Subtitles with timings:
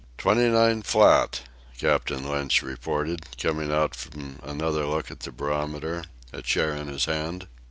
[0.17, 1.41] "Twenty nine flat,"
[1.77, 7.05] Captain Lynch reported, coming out from another look at the barometer, a chair in his
[7.05, 7.45] hand.